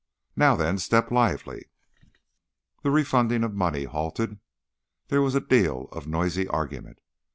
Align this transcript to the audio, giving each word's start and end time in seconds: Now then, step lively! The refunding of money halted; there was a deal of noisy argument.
Now 0.35 0.55
then, 0.55 0.79
step 0.79 1.11
lively! 1.11 1.69
The 2.81 2.89
refunding 2.89 3.43
of 3.43 3.53
money 3.53 3.83
halted; 3.83 4.39
there 5.09 5.21
was 5.21 5.35
a 5.35 5.39
deal 5.41 5.89
of 5.91 6.07
noisy 6.07 6.47
argument. 6.47 6.97